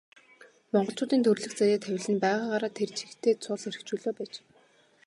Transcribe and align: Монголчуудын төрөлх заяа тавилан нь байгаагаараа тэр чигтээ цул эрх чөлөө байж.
Монголчуудын 0.73 1.21
төрөлх 1.25 1.53
заяа 1.57 1.79
тавилан 1.83 2.13
нь 2.13 2.23
байгаагаараа 2.25 2.71
тэр 2.77 2.89
чигтээ 2.97 3.33
цул 3.43 3.61
эрх 3.69 3.79
чөлөө 3.87 4.11
байж. 4.17 4.33